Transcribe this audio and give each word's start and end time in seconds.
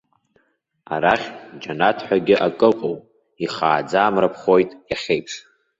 Арахь 0.93 1.27
џьанаҭ 1.61 1.97
ҳәагьы 2.07 2.35
акы 2.47 2.67
ыҟоуп, 2.71 2.99
ихааӡа 3.45 3.99
амра 4.01 4.29
ԥхоит, 4.33 4.69
иахьеиԥш. 4.89 5.33